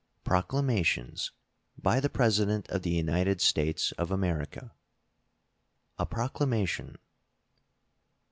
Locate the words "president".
2.09-2.67